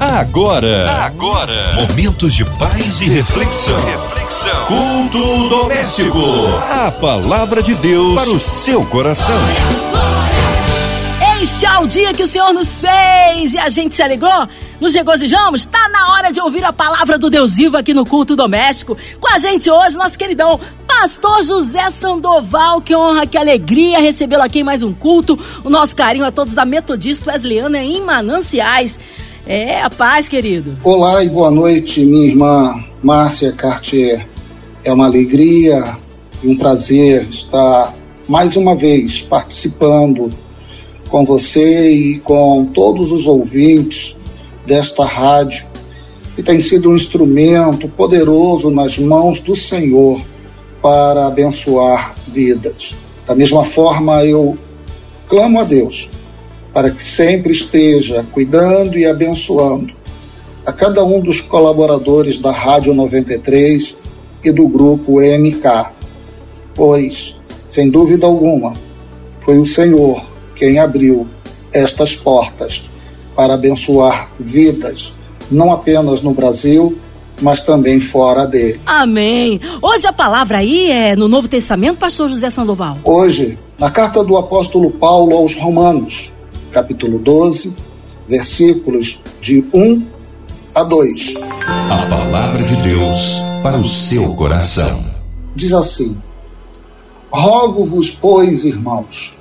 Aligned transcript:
Agora, 0.00 0.88
agora, 1.06 1.74
momentos 1.74 2.32
de 2.32 2.44
paz 2.44 3.00
e 3.00 3.08
reflexão. 3.08 3.74
reflexão. 3.84 4.66
Culto 4.66 5.48
doméstico. 5.48 6.20
A 6.70 6.92
palavra 6.92 7.60
de 7.60 7.74
Deus 7.74 8.14
para 8.14 8.30
o 8.30 8.38
seu 8.38 8.86
coração. 8.86 9.34
Este 11.42 11.66
é 11.66 11.78
o 11.78 11.86
dia 11.88 12.14
que 12.14 12.22
o 12.22 12.28
Senhor 12.28 12.52
nos 12.52 12.78
fez 12.78 13.54
e 13.54 13.58
a 13.58 13.68
gente 13.68 13.92
se 13.92 14.00
alegrou. 14.00 14.48
Nos 14.80 14.94
regozijamos? 14.94 15.62
Está 15.62 15.88
na 15.88 16.12
hora 16.12 16.30
de 16.30 16.40
ouvir 16.40 16.62
a 16.62 16.72
palavra 16.72 17.18
do 17.18 17.28
Deus 17.28 17.56
vivo 17.56 17.76
aqui 17.76 17.92
no 17.92 18.06
culto 18.06 18.36
doméstico. 18.36 18.96
Com 19.18 19.34
a 19.34 19.38
gente 19.38 19.68
hoje, 19.68 19.96
nosso 19.96 20.16
queridão 20.16 20.60
Pastor 20.86 21.42
José 21.42 21.90
Sandoval. 21.90 22.80
Que 22.80 22.94
honra, 22.94 23.26
que 23.26 23.36
alegria 23.36 23.98
recebê-lo 23.98 24.44
aqui 24.44 24.60
em 24.60 24.64
mais 24.64 24.84
um 24.84 24.94
culto. 24.94 25.36
O 25.64 25.70
nosso 25.70 25.96
carinho 25.96 26.24
a 26.24 26.30
todos 26.30 26.54
da 26.54 26.64
Metodista 26.64 27.32
Wesleyana 27.32 27.78
em 27.78 28.00
Mananciais. 28.00 28.98
É, 29.50 29.80
a 29.80 29.88
paz, 29.88 30.28
querido. 30.28 30.76
Olá 30.84 31.24
e 31.24 31.28
boa 31.30 31.50
noite, 31.50 32.04
minha 32.04 32.26
irmã 32.26 32.84
Márcia 33.02 33.50
Cartier. 33.50 34.28
É 34.84 34.92
uma 34.92 35.06
alegria 35.06 35.96
e 36.42 36.48
um 36.48 36.54
prazer 36.54 37.26
estar 37.30 37.94
mais 38.28 38.56
uma 38.56 38.76
vez 38.76 39.22
participando 39.22 40.28
com 41.08 41.24
você 41.24 41.90
e 41.90 42.20
com 42.20 42.66
todos 42.74 43.10
os 43.10 43.26
ouvintes 43.26 44.14
desta 44.66 45.06
rádio, 45.06 45.64
que 46.36 46.42
tem 46.42 46.60
sido 46.60 46.90
um 46.90 46.94
instrumento 46.94 47.88
poderoso 47.88 48.70
nas 48.70 48.98
mãos 48.98 49.40
do 49.40 49.56
Senhor 49.56 50.20
para 50.82 51.26
abençoar 51.26 52.14
vidas. 52.26 52.94
Da 53.26 53.34
mesma 53.34 53.64
forma, 53.64 54.22
eu 54.26 54.58
clamo 55.26 55.58
a 55.58 55.64
Deus 55.64 56.10
para 56.72 56.90
que 56.90 57.02
sempre 57.02 57.52
esteja 57.52 58.24
cuidando 58.32 58.98
e 58.98 59.06
abençoando 59.06 59.92
a 60.68 60.72
cada 60.72 61.02
um 61.02 61.18
dos 61.18 61.40
colaboradores 61.40 62.38
da 62.38 62.50
Rádio 62.50 62.92
93 62.92 63.96
e 64.44 64.52
do 64.52 64.68
grupo 64.68 65.18
MK, 65.20 65.90
pois, 66.74 67.36
sem 67.66 67.88
dúvida 67.88 68.26
alguma, 68.26 68.74
foi 69.40 69.58
o 69.58 69.64
Senhor 69.64 70.22
quem 70.54 70.78
abriu 70.78 71.26
estas 71.72 72.14
portas 72.14 72.88
para 73.34 73.54
abençoar 73.54 74.30
vidas, 74.38 75.14
não 75.50 75.72
apenas 75.72 76.20
no 76.20 76.34
Brasil, 76.34 76.98
mas 77.40 77.62
também 77.62 77.98
fora 77.98 78.46
dele. 78.46 78.78
Amém. 78.84 79.60
Hoje 79.80 80.06
a 80.06 80.12
palavra 80.12 80.58
aí 80.58 80.90
é 80.90 81.16
no 81.16 81.28
Novo 81.28 81.48
Testamento, 81.48 81.98
pastor 81.98 82.28
José 82.28 82.50
Sandoval. 82.50 82.98
Hoje, 83.04 83.58
na 83.78 83.90
carta 83.90 84.22
do 84.22 84.36
apóstolo 84.36 84.90
Paulo 84.90 85.34
aos 85.34 85.54
Romanos, 85.54 86.30
capítulo 86.78 87.18
12, 87.18 87.74
versículos 88.28 89.20
de 89.40 89.66
1 89.74 90.06
a 90.76 90.84
2. 90.84 91.34
A 91.90 92.06
palavra 92.08 92.62
de 92.62 92.76
Deus 92.82 93.42
para 93.64 93.76
o 93.76 93.84
seu 93.84 94.32
coração. 94.36 94.96
Diz 95.56 95.72
assim: 95.72 96.22
Rogo-vos, 97.32 98.12
pois, 98.12 98.64
irmãos, 98.64 99.36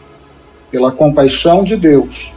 pela 0.72 0.92
compaixão 0.92 1.64
de 1.64 1.78
Deus, 1.78 2.34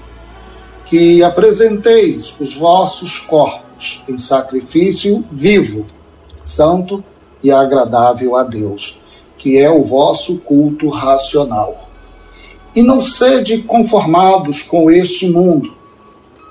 que 0.84 1.22
apresenteis 1.22 2.34
os 2.38 2.54
vossos 2.54 3.18
corpos 3.18 4.02
em 4.06 4.18
sacrifício 4.18 5.24
vivo, 5.30 5.86
santo 6.42 7.02
e 7.42 7.50
agradável 7.50 8.36
a 8.36 8.42
Deus, 8.42 9.00
que 9.38 9.56
é 9.56 9.70
o 9.70 9.82
vosso 9.82 10.40
culto 10.40 10.90
racional 10.90 11.89
e 12.74 12.82
não 12.82 13.02
sede 13.02 13.58
conformados 13.58 14.62
com 14.62 14.90
este 14.90 15.28
mundo, 15.28 15.74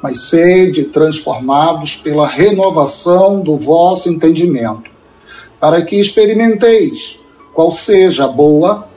mas 0.01 0.29
sede 0.29 0.85
transformados 0.85 1.95
pela 1.95 2.27
renovação 2.27 3.41
do 3.41 3.57
vosso 3.57 4.09
entendimento, 4.09 4.89
para 5.59 5.81
que 5.81 5.95
experimenteis 5.95 7.19
qual 7.53 7.71
seja 7.71 8.25
a 8.25 8.27
boa, 8.27 8.87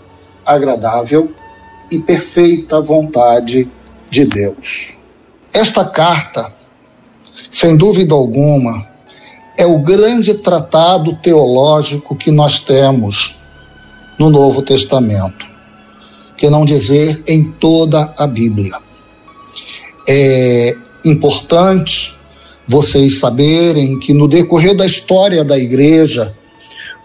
agradável 0.45 1.33
e 1.91 1.99
perfeita 1.99 2.81
vontade 2.81 3.69
de 4.11 4.25
Deus. 4.25 4.97
Esta 5.53 5.85
carta, 5.85 6.53
sem 7.51 7.77
dúvida 7.77 8.15
alguma, 8.15 8.89
é 9.57 9.67
o 9.67 9.79
grande 9.79 10.35
tratado 10.35 11.15
teológico 11.17 12.17
que 12.17 12.31
nós 12.31 12.59
temos 12.59 13.37
no 14.19 14.31
Novo 14.31 14.63
Testamento 14.63 15.52
que 16.37 16.49
não 16.51 16.65
dizer 16.65 17.23
em 17.27 17.45
toda 17.45 18.13
a 18.19 18.27
Bíblia. 18.27 18.77
É 20.09 20.75
importante 21.05 22.15
vocês 22.67 23.19
saberem 23.19 23.99
que 23.99 24.15
no 24.15 24.29
decorrer 24.29 24.75
da 24.75 24.87
história 24.87 25.45
da 25.45 25.59
igreja, 25.59 26.35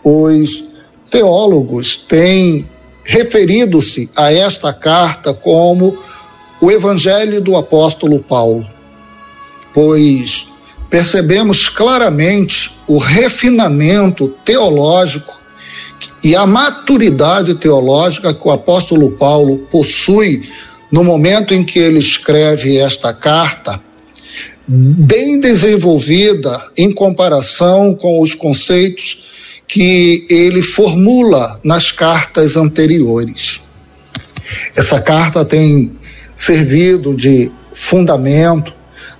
os 0.03 0.63
teólogos 1.09 1.97
têm 1.97 2.67
referido-se 3.03 4.09
a 4.15 4.31
esta 4.31 4.73
carta 4.73 5.33
como 5.33 5.97
o 6.59 6.71
Evangelho 6.71 7.41
do 7.41 7.55
Apóstolo 7.55 8.19
Paulo, 8.19 8.65
pois 9.73 10.47
percebemos 10.89 11.69
claramente 11.69 12.71
o 12.87 12.97
refinamento 12.97 14.29
teológico 14.43 15.39
e 16.23 16.35
a 16.35 16.45
maturidade 16.45 17.55
teológica 17.55 18.33
que 18.33 18.47
o 18.47 18.51
apóstolo 18.51 19.11
Paulo 19.11 19.59
possui 19.69 20.49
no 20.91 21.03
momento 21.03 21.53
em 21.53 21.63
que 21.63 21.79
ele 21.79 21.99
escreve 21.99 22.77
esta 22.77 23.13
carta, 23.13 23.79
bem 24.67 25.39
desenvolvida 25.39 26.61
em 26.77 26.91
comparação 26.91 27.93
com 27.93 28.21
os 28.21 28.33
conceitos 28.33 29.25
que 29.67 30.25
ele 30.29 30.61
formula 30.61 31.59
nas 31.63 31.91
cartas 31.91 32.55
anteriores. 32.55 33.61
Essa 34.75 35.01
carta 35.01 35.43
tem 35.43 35.91
servido 36.35 37.13
de 37.13 37.51
fundamento 37.73 38.73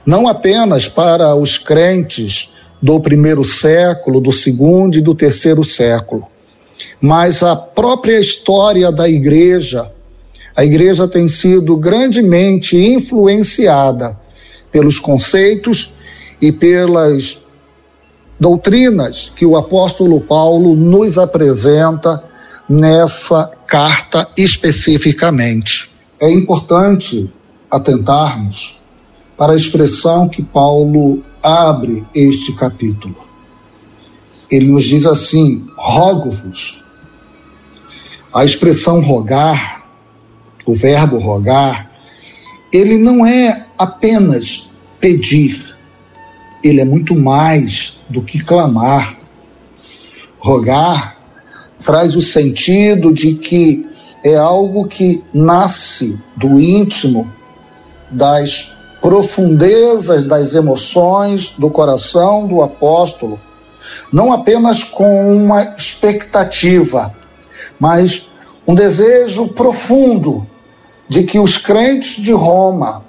não 0.06 0.26
apenas 0.26 0.88
para 0.88 1.36
os 1.36 1.58
crentes 1.58 2.50
do 2.82 2.98
primeiro 2.98 3.44
século, 3.44 4.22
do 4.22 4.32
segundo 4.32 4.98
e 4.98 5.02
do 5.02 5.14
terceiro 5.14 5.66
século, 5.66 6.28
mas 7.02 7.44
a 7.44 7.56
própria 7.56 8.20
história 8.20 8.92
da 8.92 9.08
igreja, 9.08 9.92
a 10.56 10.66
igreja 10.66 11.08
tem 11.08 11.28
sido 11.28 11.78
grandemente 11.78 12.78
influenciada 12.78 14.20
pelos 14.72 15.00
conceitos 15.00 15.94
e 16.42 16.52
pelas 16.52 17.38
doutrinas 18.40 19.32
que 19.36 19.46
o 19.46 19.58
apóstolo 19.58 20.20
Paulo 20.22 20.76
nos 20.76 21.18
apresenta 21.18 22.24
nessa 22.70 23.52
carta 23.66 24.30
especificamente. 24.36 25.90
É 26.20 26.30
importante 26.32 27.32
atentarmos 27.70 28.82
para 29.38 29.54
a 29.54 29.56
expressão 29.56 30.28
que 30.28 30.42
Paulo 30.42 31.24
abre 31.44 32.06
este 32.14 32.54
capítulo. 32.54 33.16
Ele 34.50 34.68
nos 34.68 34.86
diz 34.86 35.06
assim: 35.06 35.66
rogo-vos 35.78 36.87
a 38.34 38.44
expressão 38.44 39.02
rogar, 39.02 39.86
o 40.66 40.74
verbo 40.74 41.18
rogar, 41.18 41.92
ele 42.72 42.98
não 42.98 43.26
é 43.26 43.66
apenas 43.78 44.70
pedir, 45.00 45.76
ele 46.64 46.82
é 46.82 46.86
muito 46.86 47.16
mais 47.16 48.00
do 48.10 48.22
que 48.22 48.44
clamar. 48.44 49.18
Rogar 50.38 51.18
traz 51.84 52.16
o 52.16 52.22
sentido 52.22 53.14
de 53.14 53.36
que 53.36 53.88
é 54.24 54.36
algo 54.36 54.88
que 54.88 55.24
nasce 55.34 56.22
do 56.36 56.60
íntimo, 56.60 57.32
das 58.10 58.76
profundezas 59.02 60.24
das 60.24 60.54
emoções 60.54 61.54
do 61.58 61.70
coração 61.70 62.48
do 62.48 62.62
apóstolo, 62.62 63.40
não 64.12 64.34
apenas 64.34 64.84
com 64.84 65.34
uma 65.34 65.76
expectativa, 65.78 67.16
mas 67.80 68.30
um 68.68 68.76
desejo 68.76 69.50
profundo 69.50 70.46
de 71.08 71.24
que 71.24 71.40
os 71.40 71.58
crentes 71.58 72.22
de 72.22 72.32
Roma 72.32 73.04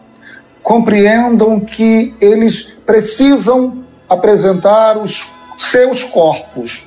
compreendam 0.62 1.58
que 1.58 2.14
eles 2.20 2.78
precisam 2.86 3.84
apresentar 4.08 4.96
os 4.96 5.28
seus 5.58 6.04
corpos 6.04 6.86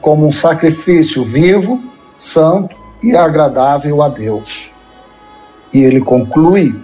como 0.00 0.26
um 0.26 0.32
sacrifício 0.32 1.24
vivo, 1.24 1.82
santo 2.16 2.76
e 3.02 3.16
agradável 3.16 4.02
a 4.02 4.08
Deus. 4.08 4.72
E 5.72 5.82
ele 5.82 6.00
conclui 6.00 6.78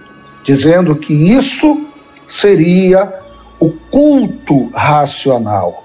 dizendo 0.45 0.97
que 0.97 1.13
isso 1.13 1.87
seria 2.27 3.13
o 3.61 3.71
culto 3.91 4.71
racional. 4.71 5.85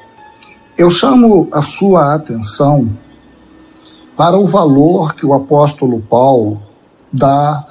Eu 0.77 0.89
chamo 0.89 1.47
a 1.51 1.61
sua 1.61 2.15
atenção 2.15 2.87
para 4.15 4.37
o 4.37 4.45
valor 4.45 5.15
que 5.15 5.25
o 5.25 5.33
apóstolo 5.33 6.01
Paulo 6.01 6.61
dá 7.11 7.65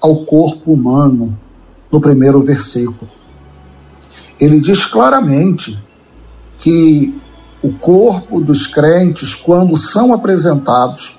ao 0.00 0.24
corpo 0.24 0.72
humano 0.72 1.38
no 1.90 2.00
primeiro 2.00 2.40
versículo. 2.42 3.10
ele 4.40 4.60
diz 4.60 4.86
claramente 4.86 5.78
que 6.58 7.20
o 7.62 7.72
corpo 7.72 8.40
dos 8.40 8.66
crentes, 8.66 9.34
quando 9.34 9.76
são 9.76 10.14
apresentados 10.14 11.18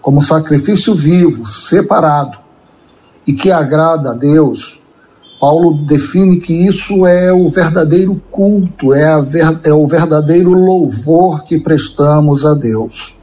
como 0.00 0.22
sacrifício 0.22 0.94
vivo, 0.94 1.46
separado 1.46 2.38
e 3.26 3.32
que 3.32 3.50
agrada 3.50 4.12
a 4.12 4.14
Deus, 4.14 4.80
Paulo 5.40 5.84
define 5.84 6.38
que 6.38 6.52
isso 6.52 7.06
é 7.06 7.32
o 7.32 7.48
verdadeiro 7.50 8.20
culto, 8.30 8.94
é, 8.94 9.20
ver, 9.20 9.60
é 9.64 9.72
o 9.72 9.86
verdadeiro 9.86 10.52
louvor 10.52 11.44
que 11.44 11.58
prestamos 11.58 12.44
a 12.44 12.54
Deus. 12.54 13.16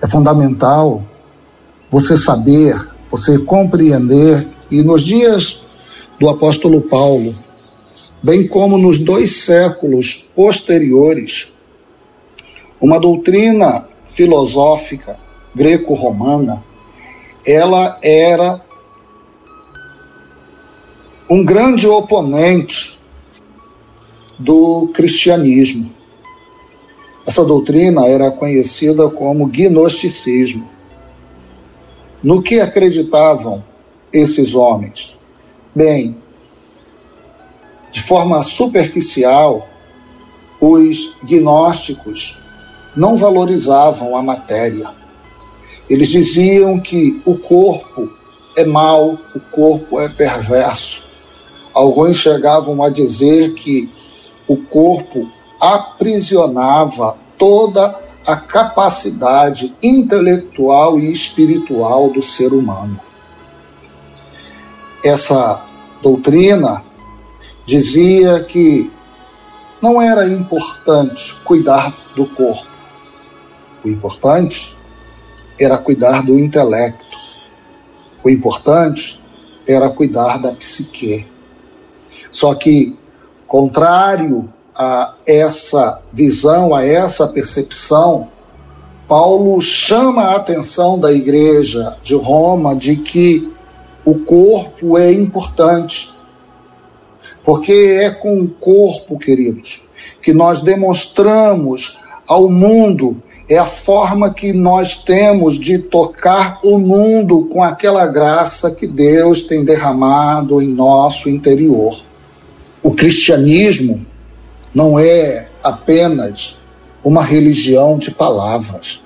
É 0.00 0.06
fundamental 0.06 1.02
você 1.90 2.16
saber, 2.16 2.88
você 3.10 3.38
compreender, 3.38 4.46
e 4.70 4.82
nos 4.82 5.04
dias 5.04 5.62
do 6.20 6.28
apóstolo 6.28 6.82
Paulo, 6.82 7.34
bem 8.22 8.46
como 8.46 8.76
nos 8.76 8.98
dois 8.98 9.36
séculos 9.36 10.28
posteriores, 10.34 11.50
uma 12.80 13.00
doutrina 13.00 13.88
filosófica 14.06 15.18
greco-romana, 15.54 16.62
ela 17.44 17.98
era 18.02 18.60
um 21.28 21.44
grande 21.44 21.86
oponente 21.86 22.98
do 24.38 24.88
cristianismo. 24.94 25.97
Essa 27.28 27.44
doutrina 27.44 28.06
era 28.06 28.30
conhecida 28.30 29.06
como 29.10 29.48
gnosticismo. 29.48 30.66
No 32.22 32.40
que 32.40 32.58
acreditavam 32.58 33.62
esses 34.10 34.54
homens? 34.54 35.14
Bem, 35.74 36.16
de 37.92 38.02
forma 38.02 38.42
superficial, 38.42 39.68
os 40.58 41.16
gnósticos 41.22 42.40
não 42.96 43.14
valorizavam 43.14 44.16
a 44.16 44.22
matéria. 44.22 44.88
Eles 45.86 46.08
diziam 46.08 46.80
que 46.80 47.20
o 47.26 47.36
corpo 47.36 48.10
é 48.56 48.64
mau, 48.64 49.18
o 49.34 49.40
corpo 49.52 50.00
é 50.00 50.08
perverso. 50.08 51.06
Alguns 51.74 52.16
chegavam 52.16 52.82
a 52.82 52.88
dizer 52.88 53.52
que 53.52 53.86
o 54.48 54.56
corpo 54.56 55.30
aprisionava 55.60 57.16
toda 57.36 57.98
a 58.26 58.36
capacidade 58.36 59.74
intelectual 59.82 60.98
e 60.98 61.10
espiritual 61.10 62.10
do 62.10 62.20
ser 62.20 62.52
humano. 62.52 63.00
Essa 65.04 65.64
doutrina 66.02 66.84
dizia 67.64 68.42
que 68.44 68.92
não 69.80 70.00
era 70.02 70.28
importante 70.28 71.34
cuidar 71.44 71.96
do 72.14 72.26
corpo. 72.26 72.66
O 73.84 73.88
importante 73.88 74.76
era 75.58 75.78
cuidar 75.78 76.22
do 76.22 76.38
intelecto. 76.38 77.16
O 78.22 78.28
importante 78.28 79.22
era 79.66 79.88
cuidar 79.88 80.38
da 80.38 80.52
psique. 80.52 81.26
Só 82.30 82.54
que, 82.54 82.98
contrário 83.46 84.52
a 84.78 85.14
essa 85.26 86.00
visão, 86.12 86.72
a 86.72 86.84
essa 86.86 87.26
percepção, 87.26 88.28
Paulo 89.08 89.60
chama 89.60 90.22
a 90.22 90.36
atenção 90.36 90.98
da 90.98 91.12
igreja 91.12 91.96
de 92.04 92.14
Roma 92.14 92.76
de 92.76 92.94
que 92.94 93.52
o 94.04 94.14
corpo 94.20 94.96
é 94.96 95.12
importante, 95.12 96.12
porque 97.42 97.72
é 97.72 98.10
com 98.10 98.40
o 98.40 98.48
corpo, 98.48 99.18
queridos, 99.18 99.88
que 100.22 100.32
nós 100.32 100.60
demonstramos 100.60 101.98
ao 102.26 102.48
mundo, 102.48 103.20
é 103.48 103.56
a 103.58 103.66
forma 103.66 104.32
que 104.32 104.52
nós 104.52 105.02
temos 105.02 105.58
de 105.58 105.78
tocar 105.78 106.60
o 106.62 106.78
mundo 106.78 107.46
com 107.46 107.62
aquela 107.62 108.06
graça 108.06 108.70
que 108.70 108.86
Deus 108.86 109.40
tem 109.40 109.64
derramado 109.64 110.60
em 110.60 110.68
nosso 110.68 111.30
interior. 111.30 111.98
O 112.82 112.92
cristianismo 112.92 114.06
não 114.78 114.96
é 114.96 115.48
apenas 115.60 116.56
uma 117.02 117.24
religião 117.24 117.98
de 117.98 118.12
palavras. 118.12 119.00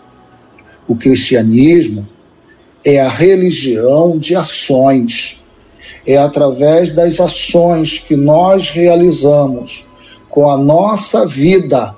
O 0.86 0.94
cristianismo 0.94 2.06
é 2.84 3.00
a 3.00 3.08
religião 3.08 4.18
de 4.18 4.36
ações 4.36 5.42
é 6.06 6.16
através 6.16 6.92
das 6.92 7.20
ações 7.20 7.98
que 7.98 8.16
nós 8.16 8.70
realizamos 8.70 9.86
com 10.28 10.50
a 10.50 10.56
nossa 10.56 11.26
vida, 11.26 11.94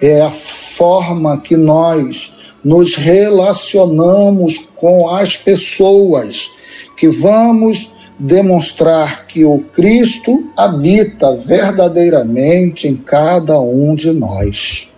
é 0.00 0.20
a 0.20 0.30
forma 0.30 1.38
que 1.38 1.56
nós 1.56 2.32
nos 2.62 2.94
relacionamos 2.94 4.58
com 4.76 5.08
as 5.08 5.36
pessoas, 5.36 6.48
que 6.96 7.08
vamos 7.08 7.90
demonstrar 8.20 9.26
que 9.26 9.44
o 9.44 9.58
Cristo 9.72 10.50
habita 10.56 11.34
verdadeiramente 11.34 12.86
em 12.86 12.94
cada 12.94 13.58
um 13.58 13.94
de 13.94 14.12
nós. 14.12 14.88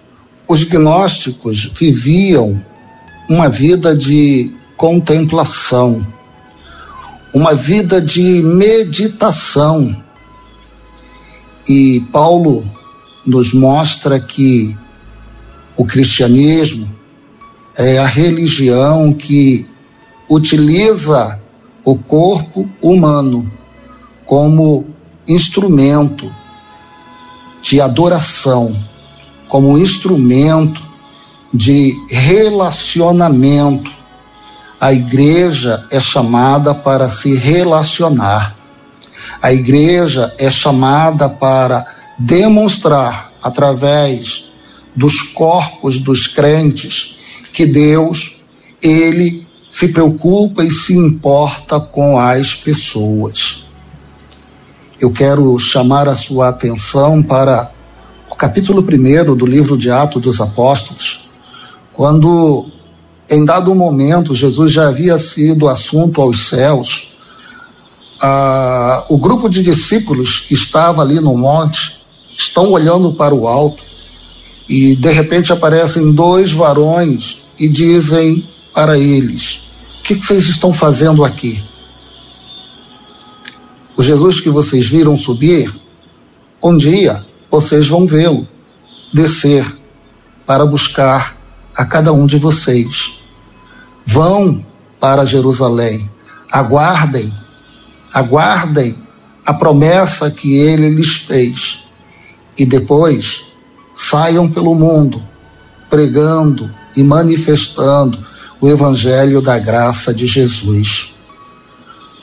Os 0.47 0.65
gnósticos 0.65 1.71
viviam 1.75 2.61
uma 3.31 3.49
vida 3.49 3.95
de 3.95 4.53
contemplação 4.77 6.05
uma 7.33 7.55
vida 7.55 8.01
de 8.01 8.43
meditação. 8.43 9.97
E 11.69 12.01
Paulo 12.13 12.65
nos 13.27 13.53
mostra 13.53 14.21
que 14.21 14.77
o 15.77 15.85
cristianismo 15.85 16.89
é 17.77 17.99
a 17.99 18.07
religião 18.07 19.13
que 19.13 19.67
utiliza 20.29 21.41
o 21.85 21.97
corpo 21.99 22.69
humano 22.81 23.51
como 24.25 24.87
instrumento 25.29 26.33
de 27.63 27.81
adoração, 27.81 28.77
como 29.49 29.79
instrumento 29.79 30.83
de 31.53 31.95
relacionamento 32.09 34.03
a 34.83 34.93
igreja 34.93 35.87
é 35.93 36.01
chamada 36.01 36.75
para 36.75 37.09
se 37.09 37.37
relacionar. 37.37 38.57
A 39.41 39.53
igreja 39.53 40.35
é 40.37 40.51
chamada 40.51 41.29
para 41.29 41.87
demonstrar, 42.19 43.31
através 43.41 44.51
dos 44.97 45.23
corpos 45.23 45.99
dos 45.99 46.27
crentes, 46.27 47.15
que 47.53 47.65
Deus, 47.65 48.41
ele 48.83 49.42
se 49.73 49.89
preocupa 49.89 50.63
e 50.63 50.71
se 50.71 50.93
importa 50.93 51.81
com 51.81 52.19
as 52.19 52.55
pessoas. 52.55 53.65
Eu 55.01 55.11
quero 55.11 55.59
chamar 55.59 56.07
a 56.09 56.15
sua 56.15 56.51
atenção 56.51 57.23
para 57.23 57.73
o 58.31 58.37
capítulo 58.37 58.83
1 58.83 59.35
do 59.35 59.47
livro 59.47 59.79
de 59.79 59.91
Atos 59.91 60.21
dos 60.21 60.43
Apóstolos, 60.43 61.27
quando 61.91 62.71
em 63.31 63.47
dado 63.47 63.75
momento, 63.75 64.35
Jesus 64.35 64.73
já 64.73 64.89
havia 64.89 65.17
sido 65.17 65.67
assunto 65.67 66.21
aos 66.21 66.49
céus. 66.49 67.15
Ah, 68.21 69.07
o 69.09 69.17
grupo 69.17 69.49
de 69.49 69.63
discípulos 69.63 70.39
que 70.39 70.53
estava 70.53 71.01
ali 71.01 71.19
no 71.19 71.35
monte 71.35 72.05
estão 72.37 72.71
olhando 72.71 73.15
para 73.15 73.35
o 73.35 73.49
alto 73.49 73.83
e 74.69 74.95
de 74.95 75.11
repente 75.11 75.51
aparecem 75.51 76.13
dois 76.13 76.53
varões 76.53 77.39
e 77.59 77.69
dizem 77.69 78.52
para 78.73 78.99
eles: 78.99 79.69
O 79.99 80.03
que, 80.03 80.17
que 80.17 80.25
vocês 80.25 80.49
estão 80.49 80.73
fazendo 80.73 81.25
aqui? 81.25 81.63
O 83.97 84.03
Jesus 84.03 84.41
que 84.41 84.51
vocês 84.51 84.87
viram 84.87 85.17
subir, 85.17 85.73
um 86.63 86.77
dia 86.77 87.25
vocês 87.51 87.87
vão 87.87 88.07
vê-lo 88.07 88.49
descer 89.13 89.65
para 90.47 90.65
buscar 90.65 91.37
a 91.77 91.85
cada 91.85 92.13
um 92.13 92.27
de 92.27 92.39
vocês. 92.39 93.21
Vão 94.05 94.65
para 94.99 95.25
Jerusalém, 95.25 96.11
aguardem, 96.51 97.33
aguardem 98.13 98.97
a 99.45 99.53
promessa 99.53 100.31
que 100.31 100.55
ele 100.55 100.89
lhes 100.89 101.17
fez 101.17 101.85
e 102.59 102.65
depois 102.65 103.45
saiam 103.95 104.51
pelo 104.51 104.75
mundo 104.75 105.23
pregando 105.91 106.71
e 106.97 107.03
manifestando 107.03 108.19
o 108.63 108.69
evangelho 108.69 109.43
da 109.43 109.59
graça 109.59 110.15
de 110.15 110.25
Jesus. 110.25 111.17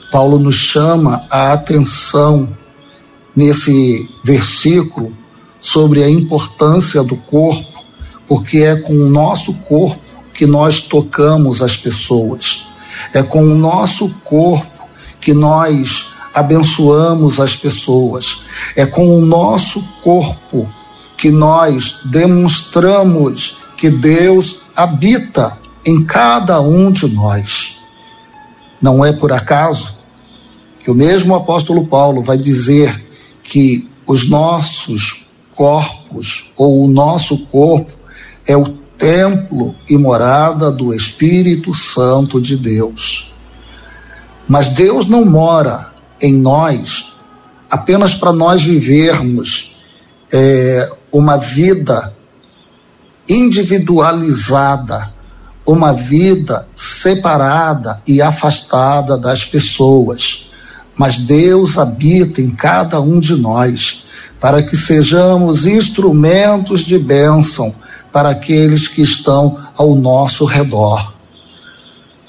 Paulo 0.10 0.40
nos 0.40 0.56
chama 0.56 1.26
a 1.30 1.52
atenção 1.52 2.48
nesse 3.36 4.10
versículo 4.24 5.14
sobre 5.60 6.02
a 6.02 6.10
importância 6.10 7.04
do 7.04 7.18
corpo, 7.18 7.84
porque 8.26 8.60
é 8.60 8.78
com 8.78 8.94
o 8.94 9.10
nosso 9.10 9.54
corpo 9.54 10.00
que 10.34 10.46
nós 10.46 10.80
tocamos 10.80 11.62
as 11.62 11.76
pessoas. 11.76 12.68
É 13.14 13.22
com 13.22 13.44
o 13.44 13.56
nosso 13.56 14.08
corpo 14.24 14.88
que 15.20 15.34
nós 15.34 16.06
abençoamos 16.34 17.42
as 17.42 17.54
pessoas. 17.54 18.44
É 18.78 18.86
com 18.86 19.14
o 19.14 19.26
nosso 19.26 19.84
corpo 20.02 20.74
que 21.18 21.32
nós 21.32 22.00
demonstramos 22.06 23.58
que 23.76 23.90
Deus 23.90 24.62
habita 24.74 25.59
em 25.90 26.04
cada 26.04 26.62
um 26.62 26.92
de 26.92 27.08
nós. 27.08 27.80
Não 28.80 29.04
é 29.04 29.12
por 29.12 29.34
acaso 29.34 29.98
que 30.80 30.92
o 30.92 30.94
mesmo 30.94 31.34
apóstolo 31.34 31.88
Paulo 31.88 32.22
vai 32.22 32.38
dizer 32.38 33.08
que 33.42 33.90
os 34.06 34.30
nossos 34.30 35.32
corpos 35.56 36.52
ou 36.56 36.86
o 36.86 36.88
nosso 36.88 37.40
corpo 37.48 37.92
é 38.48 38.56
o 38.56 38.68
templo 39.00 39.74
e 39.90 39.98
morada 39.98 40.72
do 40.72 40.94
Espírito 40.94 41.74
Santo 41.74 42.40
de 42.40 42.56
Deus. 42.56 43.34
Mas 44.48 44.70
Deus 44.70 45.08
não 45.08 45.26
mora 45.26 45.92
em 46.22 46.34
nós 46.34 47.14
apenas 47.68 48.14
para 48.14 48.32
nós 48.32 48.64
vivermos 48.64 49.76
é, 50.32 50.88
uma 51.12 51.38
vida 51.38 52.14
individualizada, 53.28 55.14
uma 55.72 55.94
vida 55.94 56.68
separada 56.76 58.02
e 58.08 58.22
afastada 58.22 59.18
das 59.18 59.46
pessoas. 59.46 60.50
Mas 60.98 61.18
Deus 61.18 61.78
habita 61.78 62.42
em 62.42 62.50
cada 62.50 63.00
um 63.00 63.20
de 63.20 63.36
nós 63.36 64.04
para 64.42 64.64
que 64.64 64.76
sejamos 64.76 65.66
instrumentos 65.66 66.82
de 66.82 66.98
bênção 66.98 67.74
para 68.12 68.30
aqueles 68.30 68.88
que 68.88 69.02
estão 69.02 69.58
ao 69.78 69.94
nosso 69.96 70.44
redor. 70.44 71.14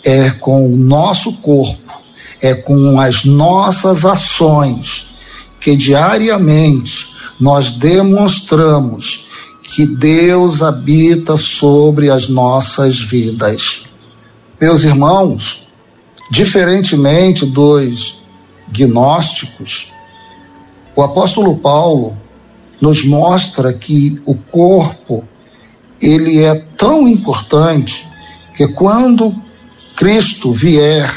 É 0.05 0.31
com 0.31 0.67
o 0.67 0.77
nosso 0.77 1.33
corpo, 1.35 2.01
é 2.43 2.55
com 2.55 3.01
as 3.01 3.25
nossas 3.25 4.05
ações 4.05 5.11
que 5.59 5.75
diariamente 5.77 7.09
nós 7.39 7.71
demonstramos 7.71 9.30
que 9.73 9.87
Deus 9.87 10.63
habita 10.63 11.37
sobre 11.37 12.11
as 12.11 12.29
nossas 12.29 12.99
vidas. 12.99 13.85
Meus 14.61 14.83
irmãos, 14.83 15.69
diferentemente 16.29 17.47
dos 17.47 18.23
gnósticos, 18.69 19.93
o 20.97 21.03
apóstolo 21.03 21.57
Paulo 21.57 22.19
nos 22.81 23.05
mostra 23.05 23.73
que 23.73 24.21
o 24.27 24.35
corpo 24.35 25.25
ele 26.03 26.43
é 26.43 26.57
tão 26.77 27.07
importante 27.07 28.05
que 28.57 28.67
quando 28.67 29.33
Cristo 29.97 30.53
vier 30.53 31.15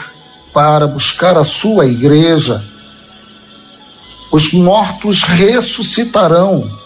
para 0.53 0.85
buscar 0.85 1.37
a 1.37 1.43
sua 1.43 1.87
igreja, 1.87 2.63
os 4.31 4.53
mortos 4.53 5.23
ressuscitarão 5.23 6.82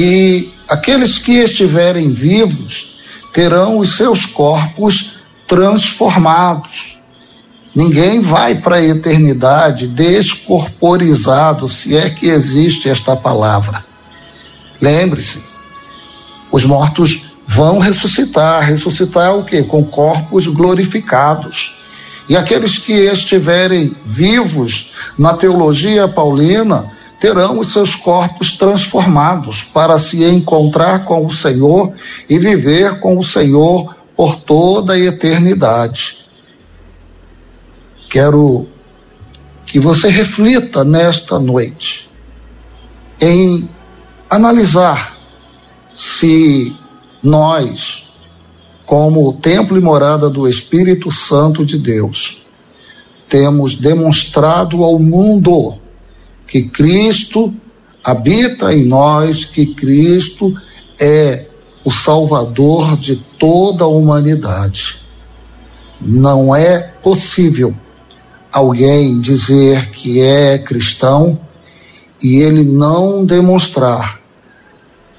e 0.00 0.54
aqueles 0.68 1.18
que 1.18 1.32
estiverem 1.32 2.12
vivos 2.12 3.00
terão 3.32 3.78
os 3.78 3.96
seus 3.96 4.24
corpos 4.24 5.18
transformados. 5.44 6.98
Ninguém 7.74 8.20
vai 8.20 8.54
para 8.54 8.76
a 8.76 8.84
eternidade 8.84 9.88
descorporizado, 9.88 11.66
se 11.66 11.96
é 11.96 12.08
que 12.10 12.28
existe 12.28 12.88
esta 12.88 13.16
palavra. 13.16 13.84
Lembre-se, 14.80 15.42
os 16.52 16.64
mortos 16.64 17.32
vão 17.44 17.80
ressuscitar. 17.80 18.62
Ressuscitar 18.62 19.26
é 19.26 19.30
o 19.32 19.42
quê? 19.42 19.64
Com 19.64 19.84
corpos 19.84 20.46
glorificados. 20.46 21.76
E 22.28 22.36
aqueles 22.36 22.78
que 22.78 22.92
estiverem 22.92 23.96
vivos 24.04 24.92
na 25.18 25.34
teologia 25.34 26.06
paulina 26.06 26.96
terão 27.20 27.58
os 27.58 27.72
seus 27.72 27.96
corpos 27.96 28.52
transformados 28.52 29.62
para 29.62 29.98
se 29.98 30.24
encontrar 30.24 31.04
com 31.04 31.26
o 31.26 31.32
Senhor 31.32 31.92
e 32.28 32.38
viver 32.38 33.00
com 33.00 33.18
o 33.18 33.24
Senhor 33.24 33.94
por 34.16 34.36
toda 34.36 34.94
a 34.94 34.98
eternidade. 34.98 36.18
Quero 38.08 38.68
que 39.66 39.78
você 39.78 40.08
reflita 40.08 40.84
nesta 40.84 41.38
noite 41.38 42.08
em 43.20 43.68
analisar 44.30 45.18
se 45.92 46.74
nós, 47.22 48.10
como 48.86 49.32
templo 49.32 49.76
e 49.76 49.80
morada 49.80 50.30
do 50.30 50.48
Espírito 50.48 51.10
Santo 51.10 51.64
de 51.64 51.76
Deus, 51.76 52.46
temos 53.28 53.74
demonstrado 53.74 54.84
ao 54.84 54.98
mundo 54.98 55.78
que 56.48 56.62
Cristo 56.62 57.54
habita 58.02 58.72
em 58.72 58.84
nós, 58.84 59.44
que 59.44 59.66
Cristo 59.74 60.52
é 60.98 61.46
o 61.84 61.90
Salvador 61.90 62.96
de 62.96 63.16
toda 63.38 63.84
a 63.84 63.88
humanidade. 63.88 64.96
Não 66.00 66.56
é 66.56 66.78
possível 66.78 67.74
alguém 68.50 69.20
dizer 69.20 69.90
que 69.90 70.20
é 70.20 70.58
cristão 70.58 71.38
e 72.22 72.36
ele 72.36 72.64
não 72.64 73.24
demonstrar, 73.24 74.20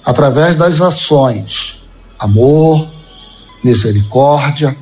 através 0.04 0.56
das 0.56 0.82
ações, 0.82 1.84
amor, 2.18 2.90
misericórdia, 3.64 4.76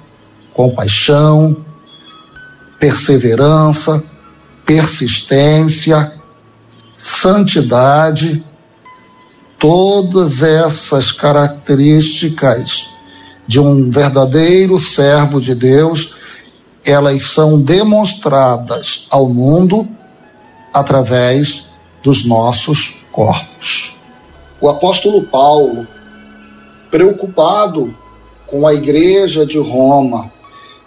compaixão, 0.54 1.66
perseverança, 2.80 4.04
persistência, 4.66 6.17
santidade, 6.98 8.44
todas 9.60 10.42
essas 10.42 11.12
características 11.12 12.88
de 13.46 13.60
um 13.60 13.90
verdadeiro 13.90 14.78
servo 14.80 15.40
de 15.40 15.54
Deus, 15.54 16.16
elas 16.84 17.22
são 17.24 17.62
demonstradas 17.62 19.08
ao 19.10 19.30
mundo 19.30 19.88
através 20.74 21.66
dos 22.04 22.26
nossos 22.26 22.96
corpos. 23.12 23.96
O 24.60 24.68
apóstolo 24.68 25.24
Paulo, 25.28 25.88
preocupado 26.90 27.94
com 28.48 28.66
a 28.66 28.74
igreja 28.74 29.46
de 29.46 29.60
Roma, 29.60 30.32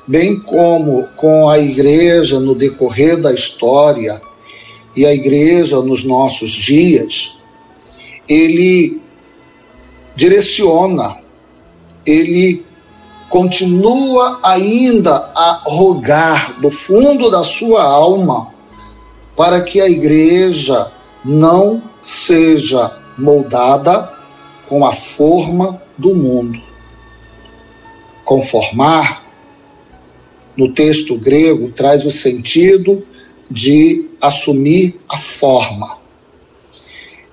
bem 0.06 0.40
como 0.40 1.06
com 1.16 1.48
a 1.48 1.58
igreja 1.58 2.40
no 2.40 2.54
decorrer 2.54 3.20
da 3.20 3.32
história, 3.32 4.20
e 4.94 5.06
a 5.06 5.14
igreja 5.14 5.80
nos 5.80 6.04
nossos 6.04 6.52
dias, 6.52 7.38
ele 8.28 9.00
direciona, 10.16 11.16
ele 12.04 12.64
continua 13.28 14.40
ainda 14.42 15.14
a 15.34 15.62
rogar 15.64 16.60
do 16.60 16.70
fundo 16.70 17.30
da 17.30 17.44
sua 17.44 17.82
alma 17.82 18.52
para 19.36 19.62
que 19.62 19.80
a 19.80 19.88
igreja 19.88 20.90
não 21.24 21.82
seja 22.02 22.96
moldada 23.16 24.12
com 24.68 24.84
a 24.84 24.92
forma 24.92 25.80
do 25.96 26.14
mundo. 26.14 26.60
Conformar, 28.24 29.24
no 30.56 30.72
texto 30.72 31.16
grego, 31.16 31.70
traz 31.70 32.04
o 32.04 32.10
sentido 32.10 33.04
de 33.50 34.08
assumir 34.20 35.00
a 35.08 35.18
forma. 35.18 35.98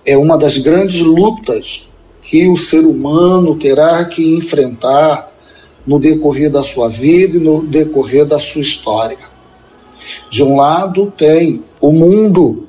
É 0.05 0.17
uma 0.17 0.37
das 0.37 0.57
grandes 0.57 1.01
lutas 1.01 1.89
que 2.21 2.47
o 2.47 2.57
ser 2.57 2.85
humano 2.85 3.55
terá 3.55 4.03
que 4.05 4.35
enfrentar 4.35 5.31
no 5.85 5.99
decorrer 5.99 6.51
da 6.51 6.63
sua 6.63 6.89
vida 6.89 7.37
e 7.37 7.39
no 7.39 7.63
decorrer 7.63 8.25
da 8.25 8.39
sua 8.39 8.61
história. 8.61 9.17
De 10.31 10.43
um 10.43 10.55
lado 10.55 11.11
tem 11.17 11.61
o 11.81 11.91
mundo, 11.91 12.67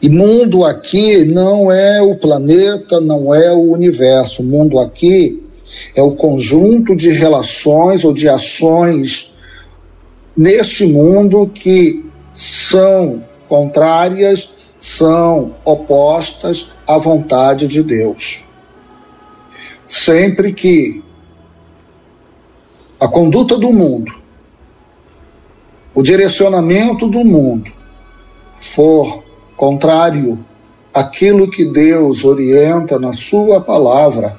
e 0.00 0.08
mundo 0.08 0.64
aqui 0.64 1.24
não 1.24 1.72
é 1.72 2.02
o 2.02 2.16
planeta, 2.16 3.00
não 3.00 3.34
é 3.34 3.52
o 3.52 3.72
universo. 3.72 4.42
O 4.42 4.44
mundo 4.44 4.78
aqui 4.78 5.42
é 5.94 6.02
o 6.02 6.12
conjunto 6.12 6.94
de 6.94 7.10
relações 7.10 8.04
ou 8.04 8.12
de 8.12 8.28
ações 8.28 9.34
neste 10.36 10.84
mundo 10.84 11.50
que 11.54 12.05
são 12.36 13.24
contrárias, 13.48 14.50
são 14.76 15.54
opostas 15.64 16.68
à 16.86 16.98
vontade 16.98 17.66
de 17.66 17.82
Deus. 17.82 18.44
Sempre 19.86 20.52
que 20.52 21.02
a 23.00 23.08
conduta 23.08 23.56
do 23.56 23.72
mundo, 23.72 24.12
o 25.94 26.02
direcionamento 26.02 27.08
do 27.08 27.24
mundo 27.24 27.72
for 28.56 29.24
contrário 29.56 30.44
àquilo 30.94 31.50
que 31.50 31.64
Deus 31.64 32.22
orienta 32.22 32.98
na 32.98 33.14
Sua 33.14 33.62
palavra, 33.62 34.38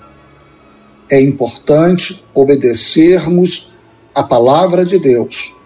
é 1.10 1.20
importante 1.20 2.24
obedecermos 2.32 3.74
a 4.14 4.22
palavra 4.22 4.86
de 4.86 5.00
Deus 5.00 5.57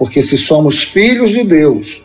porque 0.00 0.22
se 0.22 0.38
somos 0.38 0.82
filhos 0.82 1.28
de 1.28 1.44
Deus, 1.44 2.02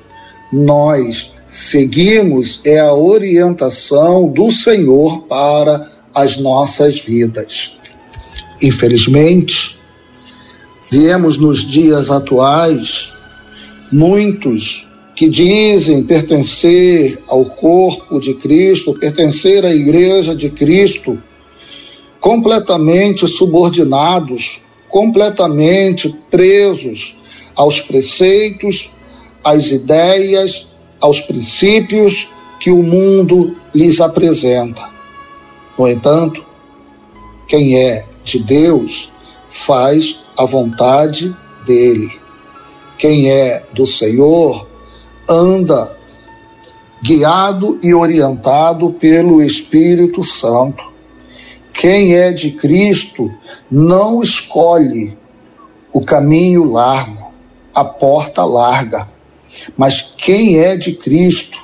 nós 0.52 1.32
seguimos 1.48 2.60
é 2.66 2.78
a 2.78 2.94
orientação 2.94 4.28
do 4.28 4.52
Senhor 4.52 5.22
para 5.30 5.90
as 6.14 6.38
nossas 6.38 7.00
vidas. 7.00 7.78
Infelizmente, 8.62 9.80
viemos 10.92 11.38
nos 11.38 11.66
dias 11.66 12.12
atuais 12.12 13.14
muitos 13.90 14.86
que 15.16 15.30
dizem 15.30 16.04
pertencer 16.04 17.18
ao 17.30 17.46
corpo 17.46 18.20
de 18.20 18.34
Cristo, 18.34 18.94
pertencer 19.00 19.66
à 19.66 19.74
igreja 19.74 20.36
de 20.36 20.50
Cristo, 20.50 21.18
completamente 22.20 23.26
subordinados, 23.26 24.64
completamente 24.90 26.14
presos 26.30 27.16
aos 27.56 27.80
preceitos, 27.80 28.92
às 29.44 29.72
ideias, 29.72 30.68
aos 31.00 31.22
princípios 31.22 32.28
que 32.60 32.72
o 32.72 32.82
mundo 32.82 33.56
lhes 33.74 34.02
apresenta. 34.02 34.90
No 35.78 35.88
entanto, 35.88 36.44
quem 37.48 37.78
é 37.78 38.06
de 38.24 38.40
Deus 38.40 39.12
faz 39.48 40.24
a 40.38 40.46
vontade 40.46 41.36
dele. 41.66 42.12
Quem 42.98 43.30
é 43.30 43.64
do 43.74 43.86
Senhor 43.86 44.68
anda 45.30 45.96
guiado 47.04 47.78
e 47.84 47.94
orientado 47.94 48.92
pelo 48.92 49.42
Espírito 49.42 50.24
Santo. 50.24 50.92
Quem 51.72 52.16
é 52.16 52.32
de 52.32 52.52
Cristo 52.52 53.32
não 53.70 54.24
escolhe 54.24 55.16
o 55.94 56.02
caminho 56.02 56.64
largo, 56.64 57.25
a 57.76 57.84
porta 57.84 58.46
larga, 58.46 59.10
mas 59.76 60.02
quem 60.02 60.60
é 60.60 60.78
de 60.78 60.94
Cristo, 60.94 61.60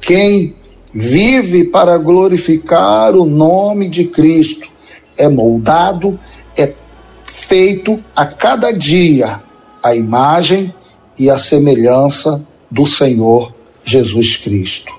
quem 0.00 0.56
vive 0.92 1.64
para 1.64 1.98
glorificar 1.98 3.14
o 3.14 3.26
nome 3.26 3.88
de 3.88 4.06
Cristo, 4.06 4.68
é 5.16 5.28
moldado, 5.28 6.18
é 6.56 6.72
feito 7.24 8.02
a 8.16 8.24
cada 8.24 8.72
dia 8.72 9.42
a 9.82 9.94
imagem 9.94 10.72
e 11.18 11.28
a 11.28 11.38
semelhança 11.38 12.46
do 12.70 12.86
Senhor 12.86 13.54
Jesus 13.82 14.36
Cristo. 14.36 14.92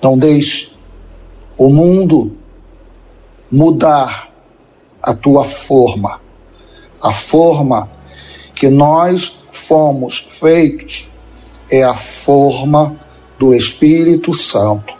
Não 0.00 0.16
deixe 0.16 0.70
o 1.56 1.68
mundo 1.68 2.36
mudar 3.50 4.30
a 5.02 5.14
tua 5.14 5.44
forma, 5.44 6.20
a 7.00 7.12
forma 7.12 7.90
que 8.54 8.68
nós 8.68 9.40
fomos 9.50 10.18
feitos 10.18 11.10
é 11.70 11.82
a 11.82 11.94
forma 11.94 13.00
do 13.38 13.54
Espírito 13.54 14.34
Santo, 14.34 14.94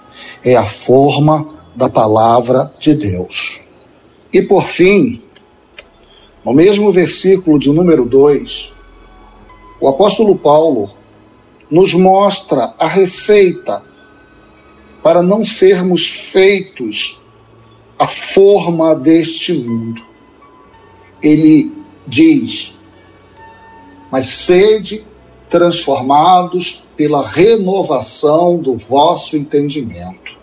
é 0.44 0.56
a 0.56 0.66
forma 0.66 1.46
da 1.74 1.88
palavra 1.88 2.72
de 2.78 2.94
Deus. 2.94 3.60
E 4.32 4.42
por 4.42 4.64
fim, 4.64 5.22
no 6.44 6.52
mesmo 6.52 6.90
versículo 6.90 7.58
de 7.58 7.70
número 7.70 8.04
2, 8.04 8.72
o 9.80 9.88
apóstolo 9.88 10.36
Paulo 10.36 10.90
nos 11.70 11.94
mostra 11.94 12.74
a 12.78 12.86
receita 12.86 13.82
para 15.02 15.22
não 15.22 15.44
sermos 15.44 16.06
feitos 16.06 17.20
a 17.98 18.06
forma 18.06 18.94
deste 18.94 19.52
mundo. 19.52 20.02
Ele 21.22 21.72
diz: 22.06 22.78
Mas 24.12 24.28
sede 24.28 25.06
transformados 25.48 26.84
pela 26.96 27.26
renovação 27.26 28.58
do 28.58 28.76
vosso 28.76 29.36
entendimento. 29.36 30.36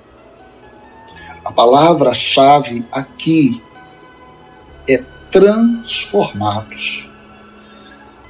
A 1.46 1.52
palavra-chave 1.52 2.84
aqui 2.92 3.62
é 4.88 5.04
transformados. 5.32 7.10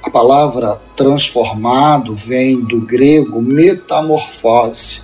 A 0.02 0.10
palavra 0.10 0.80
transformado 0.96 2.14
vem 2.14 2.60
do 2.60 2.80
grego 2.80 3.42
metamorfose, 3.42 5.02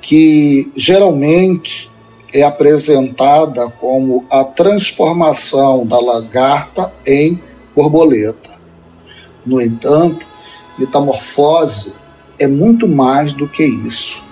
que 0.00 0.70
geralmente 0.76 1.90
é 2.32 2.42
apresentada 2.42 3.70
como 3.70 4.24
a 4.30 4.44
transformação 4.44 5.86
da 5.86 6.00
lagarta 6.00 6.92
em 7.06 7.40
borboleta. 7.74 8.53
No 9.44 9.60
entanto, 9.60 10.24
metamorfose 10.78 11.94
é 12.38 12.46
muito 12.46 12.88
mais 12.88 13.32
do 13.32 13.48
que 13.48 13.64
isso. 13.64 14.22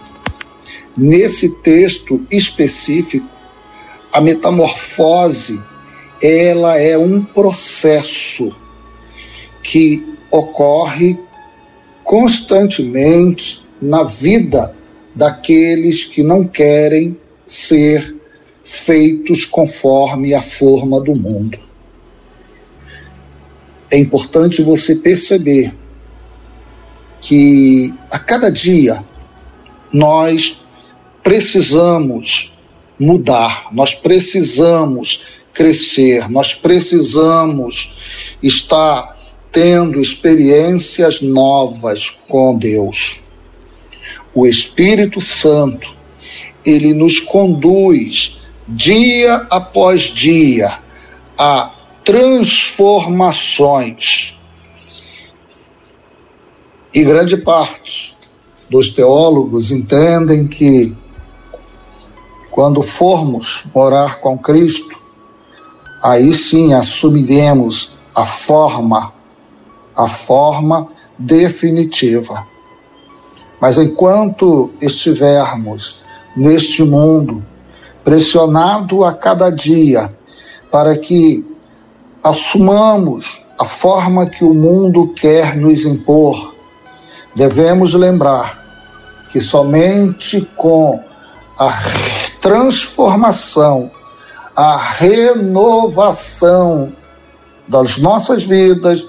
Nesse 0.96 1.48
texto 1.62 2.26
específico, 2.30 3.26
a 4.12 4.20
metamorfose 4.20 5.62
ela 6.22 6.78
é 6.78 6.96
um 6.96 7.22
processo 7.22 8.54
que 9.62 10.06
ocorre 10.30 11.18
constantemente 12.04 13.66
na 13.80 14.04
vida 14.04 14.74
daqueles 15.14 16.04
que 16.04 16.22
não 16.22 16.44
querem 16.44 17.16
ser 17.46 18.16
feitos 18.62 19.44
conforme 19.44 20.34
a 20.34 20.42
forma 20.42 21.00
do 21.00 21.14
mundo. 21.14 21.58
É 23.92 23.98
importante 23.98 24.62
você 24.62 24.96
perceber 24.96 25.74
que 27.20 27.92
a 28.10 28.18
cada 28.18 28.50
dia 28.50 29.04
nós 29.92 30.64
precisamos 31.22 32.56
mudar, 32.98 33.68
nós 33.70 33.94
precisamos 33.94 35.26
crescer, 35.52 36.30
nós 36.30 36.54
precisamos 36.54 37.94
estar 38.42 39.14
tendo 39.52 40.00
experiências 40.00 41.20
novas 41.20 42.08
com 42.08 42.56
Deus. 42.56 43.20
O 44.34 44.46
Espírito 44.46 45.20
Santo, 45.20 45.94
ele 46.64 46.94
nos 46.94 47.20
conduz 47.20 48.40
dia 48.66 49.46
após 49.50 50.04
dia 50.04 50.78
a 51.36 51.71
transformações. 52.04 54.38
E 56.94 57.02
grande 57.04 57.38
parte 57.38 58.14
dos 58.68 58.90
teólogos 58.90 59.70
entendem 59.70 60.46
que 60.46 60.94
quando 62.50 62.82
formos 62.82 63.64
morar 63.74 64.20
com 64.20 64.36
Cristo, 64.36 65.00
aí 66.02 66.34
sim 66.34 66.74
assumiremos 66.74 67.94
a 68.14 68.24
forma 68.24 69.14
a 69.94 70.08
forma 70.08 70.88
definitiva. 71.18 72.46
Mas 73.60 73.76
enquanto 73.78 74.70
estivermos 74.80 76.02
neste 76.34 76.82
mundo, 76.82 77.44
pressionado 78.02 79.04
a 79.04 79.12
cada 79.12 79.50
dia 79.50 80.16
para 80.70 80.96
que 80.96 81.51
assumamos 82.22 83.42
a 83.58 83.64
forma 83.64 84.26
que 84.26 84.44
o 84.44 84.54
mundo 84.54 85.12
quer 85.14 85.56
nos 85.56 85.84
impor, 85.84 86.54
devemos 87.34 87.94
lembrar 87.94 88.62
que 89.30 89.40
somente 89.40 90.42
com 90.56 91.02
a 91.58 91.72
transformação, 92.40 93.90
a 94.54 94.76
renovação 94.76 96.92
das 97.66 97.98
nossas 97.98 98.44
vidas, 98.44 99.06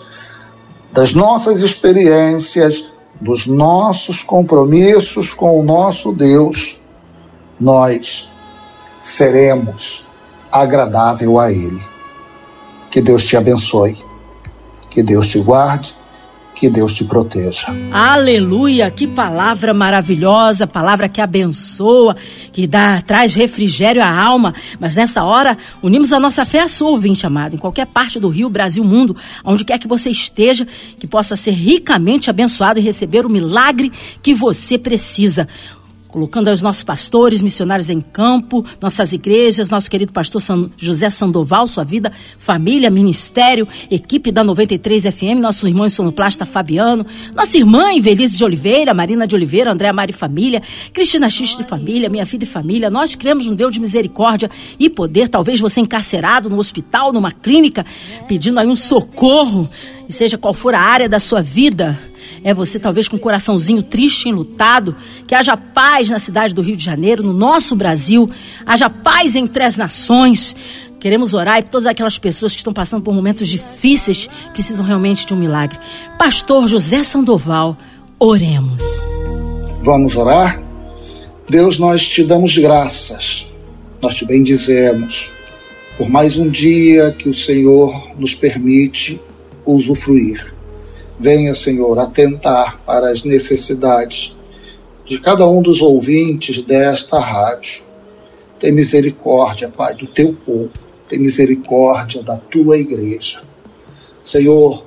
das 0.91 1.13
nossas 1.13 1.61
experiências, 1.61 2.91
dos 3.19 3.47
nossos 3.47 4.23
compromissos 4.23 5.33
com 5.33 5.59
o 5.59 5.63
nosso 5.63 6.11
Deus, 6.11 6.79
nós 7.59 8.29
seremos 8.97 10.05
agradável 10.51 11.39
a 11.39 11.51
Ele. 11.51 11.92
Que 12.93 13.01
Deus 13.01 13.23
te 13.23 13.35
abençoe, 13.35 13.97
que 14.91 15.01
Deus 15.01 15.27
te 15.29 15.39
guarde 15.39 15.95
que 16.55 16.69
Deus 16.69 16.93
te 16.93 17.03
proteja. 17.03 17.67
Aleluia! 17.91 18.89
Que 18.91 19.07
palavra 19.07 19.73
maravilhosa, 19.73 20.67
palavra 20.67 21.09
que 21.09 21.19
abençoa, 21.19 22.15
que 22.51 22.67
dá, 22.67 23.01
traz 23.01 23.33
refrigério 23.33 24.03
à 24.03 24.09
alma. 24.09 24.53
Mas 24.79 24.95
nessa 24.95 25.23
hora, 25.23 25.57
unimos 25.81 26.13
a 26.13 26.19
nossa 26.19 26.45
fé 26.45 26.61
à 26.61 26.67
sua 26.67 26.91
ouvinte, 26.91 27.25
amado, 27.25 27.55
em 27.55 27.57
qualquer 27.57 27.87
parte 27.87 28.19
do 28.19 28.29
Rio, 28.29 28.49
Brasil, 28.49 28.83
mundo, 28.83 29.15
onde 29.43 29.65
quer 29.65 29.79
que 29.79 29.87
você 29.87 30.09
esteja, 30.09 30.65
que 30.99 31.07
possa 31.07 31.35
ser 31.35 31.51
ricamente 31.51 32.29
abençoado 32.29 32.79
e 32.79 32.83
receber 32.83 33.25
o 33.25 33.29
milagre 33.29 33.91
que 34.21 34.33
você 34.33 34.77
precisa 34.77 35.47
colocando 36.13 36.51
os 36.51 36.61
nossos 36.61 36.83
pastores, 36.83 37.41
missionários 37.41 37.89
em 37.89 37.99
campo, 37.99 38.63
nossas 38.79 39.13
igrejas, 39.13 39.67
nosso 39.67 39.89
querido 39.89 40.13
pastor 40.13 40.39
San 40.39 40.69
José 40.77 41.09
Sandoval, 41.09 41.65
sua 41.65 41.83
vida, 41.83 42.11
família, 42.37 42.91
ministério, 42.91 43.67
equipe 43.89 44.31
da 44.31 44.43
93 44.43 45.05
FM, 45.05 45.41
nosso 45.41 45.67
irmão 45.67 45.89
sonoplasta 45.89 46.45
Fabiano, 46.45 47.03
nossa 47.33 47.57
irmã 47.57 47.91
Invelise 47.91 48.37
de 48.37 48.43
Oliveira, 48.43 48.93
Marina 48.93 49.25
de 49.25 49.33
Oliveira, 49.33 49.71
Andréa 49.71 49.91
Mari 49.91 50.13
Família, 50.13 50.61
Cristina 50.93 51.31
X 51.31 51.57
de 51.57 51.63
Família, 51.63 52.11
minha 52.11 52.27
filha 52.27 52.43
e 52.43 52.47
família. 52.47 52.91
Nós 52.91 53.15
cremos 53.15 53.47
um 53.47 53.55
Deus 53.55 53.73
de 53.73 53.79
misericórdia 53.79 54.51
e 54.79 54.91
poder. 54.91 55.27
Talvez 55.27 55.59
você 55.59 55.81
encarcerado 55.81 56.47
no 56.47 56.59
hospital, 56.59 57.11
numa 57.11 57.31
clínica, 57.31 57.83
pedindo 58.27 58.59
aí 58.59 58.67
um 58.67 58.75
socorro, 58.75 59.67
e 60.07 60.13
seja 60.13 60.37
qual 60.37 60.53
for 60.53 60.73
a 60.73 60.79
área 60.79 61.07
da 61.07 61.19
sua 61.19 61.41
vida 61.41 61.99
é 62.43 62.53
você 62.53 62.79
talvez 62.79 63.07
com 63.07 63.15
um 63.15 63.19
coraçãozinho 63.19 63.81
triste, 63.81 64.29
enlutado, 64.29 64.95
que 65.25 65.33
haja 65.33 65.55
paz 65.55 66.09
na 66.09 66.19
cidade 66.19 66.53
do 66.53 66.61
Rio 66.61 66.75
de 66.75 66.83
Janeiro, 66.83 67.23
no 67.23 67.33
nosso 67.33 67.75
Brasil, 67.75 68.29
haja 68.65 68.89
paz 68.89 69.35
entre 69.35 69.63
as 69.63 69.77
nações. 69.77 70.55
Queremos 70.99 71.33
orar 71.33 71.59
e 71.59 71.63
todas 71.63 71.85
aquelas 71.85 72.17
pessoas 72.17 72.53
que 72.53 72.59
estão 72.59 72.73
passando 72.73 73.03
por 73.03 73.13
momentos 73.13 73.47
difíceis, 73.47 74.29
precisam 74.53 74.85
realmente 74.85 75.25
de 75.25 75.33
um 75.33 75.37
milagre. 75.37 75.77
Pastor 76.17 76.67
José 76.67 77.03
Sandoval, 77.03 77.77
oremos. 78.19 78.81
Vamos 79.83 80.15
orar? 80.15 80.61
Deus, 81.49 81.77
nós 81.77 82.07
te 82.07 82.23
damos 82.23 82.57
graças, 82.57 83.47
nós 84.01 84.15
te 84.15 84.25
bendizemos 84.25 85.29
por 85.97 86.09
mais 86.09 86.37
um 86.37 86.49
dia 86.49 87.11
que 87.11 87.29
o 87.29 87.33
Senhor 87.33 88.11
nos 88.17 88.33
permite 88.33 89.21
usufruir. 89.65 90.53
Venha, 91.19 91.53
Senhor, 91.53 91.97
atentar 91.99 92.81
para 92.85 93.09
as 93.09 93.23
necessidades 93.23 94.35
de 95.05 95.19
cada 95.19 95.47
um 95.47 95.61
dos 95.61 95.81
ouvintes 95.81 96.61
desta 96.63 97.19
rádio. 97.19 97.83
Tem 98.59 98.71
misericórdia, 98.71 99.69
Pai, 99.69 99.93
do 99.93 100.07
teu 100.07 100.33
povo. 100.33 100.71
Tem 101.07 101.19
misericórdia 101.19 102.23
da 102.23 102.37
tua 102.37 102.77
igreja. 102.77 103.41
Senhor, 104.23 104.85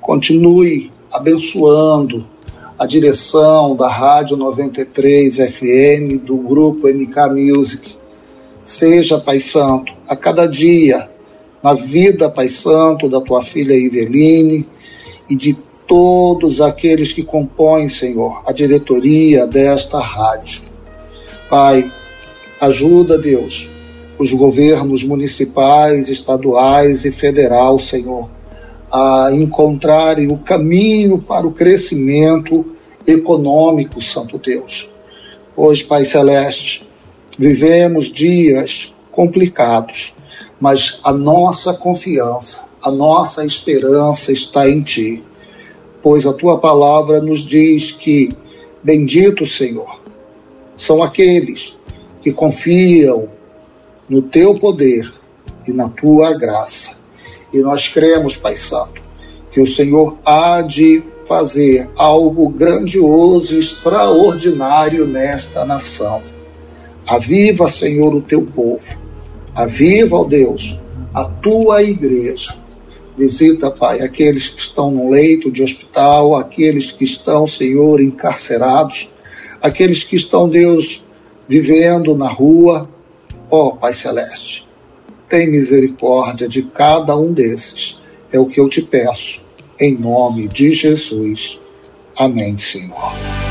continue 0.00 0.92
abençoando 1.12 2.26
a 2.78 2.86
direção 2.86 3.74
da 3.74 3.88
Rádio 3.88 4.36
93 4.36 5.36
FM, 5.36 6.24
do 6.24 6.36
grupo 6.36 6.86
MK 6.86 7.28
Music. 7.34 7.96
Seja, 8.62 9.18
Pai 9.18 9.40
Santo, 9.40 9.92
a 10.08 10.14
cada 10.14 10.46
dia, 10.46 11.10
na 11.62 11.74
vida, 11.74 12.30
Pai 12.30 12.48
Santo, 12.48 13.08
da 13.08 13.20
tua 13.20 13.42
filha 13.42 13.74
Iveline, 13.74 14.68
e 15.28 15.36
de 15.36 15.56
todos 15.86 16.60
aqueles 16.60 17.12
que 17.12 17.22
compõem, 17.22 17.88
Senhor, 17.88 18.42
a 18.46 18.52
diretoria 18.52 19.46
desta 19.46 19.98
rádio. 19.98 20.62
Pai, 21.48 21.90
ajuda, 22.60 23.16
Deus, 23.16 23.70
os 24.18 24.32
governos 24.32 25.02
municipais, 25.02 26.08
estaduais 26.08 27.04
e 27.04 27.10
federal, 27.10 27.78
Senhor, 27.78 28.28
a 28.90 29.30
encontrarem 29.32 30.30
o 30.30 30.38
caminho 30.38 31.18
para 31.18 31.46
o 31.46 31.52
crescimento 31.52 32.64
econômico, 33.06 34.02
Santo 34.02 34.38
Deus. 34.38 34.90
Pois, 35.54 35.82
Pai 35.82 36.04
Celeste, 36.04 36.86
vivemos 37.38 38.06
dias 38.06 38.94
complicados, 39.10 40.14
mas 40.60 41.00
a 41.04 41.12
nossa 41.12 41.74
confiança 41.74 42.68
a 42.82 42.90
nossa 42.90 43.44
esperança 43.44 44.32
está 44.32 44.68
em 44.68 44.82
Ti, 44.82 45.24
pois 46.02 46.26
a 46.26 46.32
Tua 46.32 46.58
palavra 46.58 47.20
nos 47.20 47.40
diz 47.40 47.90
que, 47.90 48.30
bendito 48.82 49.44
Senhor, 49.44 50.00
são 50.76 51.02
aqueles 51.02 51.76
que 52.20 52.32
confiam 52.32 53.28
no 54.08 54.22
Teu 54.22 54.54
poder 54.54 55.12
e 55.66 55.72
na 55.72 55.88
Tua 55.88 56.32
graça. 56.32 56.98
E 57.52 57.60
nós 57.60 57.88
cremos, 57.88 58.36
Pai 58.36 58.56
Santo, 58.56 59.00
que 59.50 59.60
o 59.60 59.66
Senhor 59.66 60.16
há 60.24 60.62
de 60.62 61.02
fazer 61.26 61.90
algo 61.96 62.48
grandioso 62.48 63.54
e 63.54 63.58
extraordinário 63.58 65.06
nesta 65.06 65.64
nação. 65.66 66.20
Aviva, 67.06 67.68
Senhor, 67.68 68.14
o 68.14 68.20
teu 68.20 68.42
povo. 68.42 69.07
Aviva, 69.58 70.14
ó 70.14 70.22
Deus, 70.22 70.80
a 71.12 71.24
tua 71.24 71.82
igreja. 71.82 72.54
Visita, 73.16 73.72
Pai, 73.72 74.00
aqueles 74.02 74.48
que 74.48 74.60
estão 74.60 74.92
no 74.92 75.10
leito 75.10 75.50
de 75.50 75.64
hospital, 75.64 76.36
aqueles 76.36 76.92
que 76.92 77.02
estão, 77.02 77.44
Senhor, 77.44 78.00
encarcerados, 78.00 79.12
aqueles 79.60 80.04
que 80.04 80.14
estão, 80.14 80.48
Deus, 80.48 81.04
vivendo 81.48 82.14
na 82.14 82.28
rua. 82.28 82.88
Ó 83.50 83.70
Pai 83.70 83.94
Celeste, 83.94 84.64
tem 85.28 85.50
misericórdia 85.50 86.48
de 86.48 86.62
cada 86.62 87.16
um 87.16 87.32
desses. 87.32 88.00
É 88.30 88.38
o 88.38 88.46
que 88.46 88.60
eu 88.60 88.68
te 88.68 88.80
peço, 88.80 89.44
em 89.80 89.98
nome 89.98 90.46
de 90.46 90.72
Jesus. 90.72 91.58
Amém, 92.16 92.56
Senhor. 92.56 93.47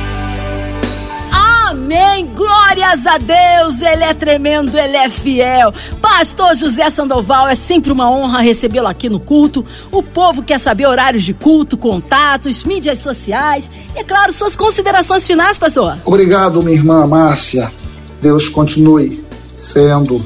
Amém. 1.88 2.28
Glórias 2.36 3.08
a 3.08 3.18
Deus. 3.18 3.82
Ele 3.82 4.04
é 4.04 4.14
tremendo, 4.14 4.78
ele 4.78 4.98
é 4.98 5.08
fiel. 5.08 5.74
Pastor 6.02 6.54
José 6.54 6.90
Sandoval, 6.90 7.48
é 7.48 7.56
sempre 7.56 7.94
uma 7.94 8.12
honra 8.12 8.42
recebê-lo 8.42 8.88
aqui 8.88 9.08
no 9.08 9.22
culto. 9.22 9.66
O 9.90 10.04
povo 10.04 10.44
quer 10.44 10.60
saber 10.60 10.86
horários 10.86 11.24
de 11.24 11.34
culto, 11.34 11.78
contatos, 11.78 12.66
mídias 12.66 13.00
sociais 13.00 13.70
e, 13.96 14.00
é 14.00 14.04
claro, 14.04 14.34
suas 14.34 14.54
considerações 14.54 15.26
finais, 15.26 15.58
pastor. 15.58 15.98
Obrigado, 16.04 16.62
minha 16.62 16.76
irmã 16.76 17.08
Márcia. 17.08 17.72
Deus 18.22 18.50
continue 18.50 19.24
sendo 19.54 20.22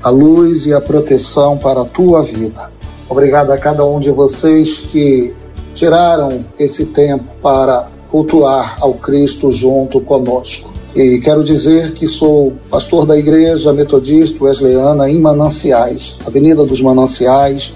a 0.00 0.10
luz 0.10 0.64
e 0.64 0.72
a 0.72 0.80
proteção 0.80 1.58
para 1.58 1.80
a 1.80 1.84
tua 1.84 2.22
vida. 2.22 2.70
Obrigado 3.08 3.50
a 3.50 3.58
cada 3.58 3.84
um 3.84 3.98
de 3.98 4.12
vocês 4.12 4.78
que 4.78 5.34
tiraram 5.74 6.44
esse 6.56 6.86
tempo 6.86 7.24
para 7.42 7.88
cultuar 8.08 8.76
ao 8.80 8.94
Cristo 8.94 9.50
junto 9.50 10.00
conosco. 10.00 10.73
E 10.94 11.18
quero 11.18 11.42
dizer 11.42 11.92
que 11.92 12.06
sou 12.06 12.52
pastor 12.70 13.04
da 13.04 13.18
Igreja 13.18 13.72
Metodista 13.72 14.44
Wesleyana 14.44 15.10
em 15.10 15.18
Mananciais, 15.18 16.16
Avenida 16.24 16.64
dos 16.64 16.80
Mananciais, 16.80 17.74